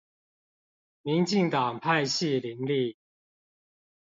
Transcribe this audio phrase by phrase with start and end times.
[1.03, 2.97] 民進黨派系林立